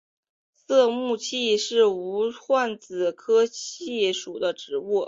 [0.55, 4.99] 色木槭是无患子科槭属的植物。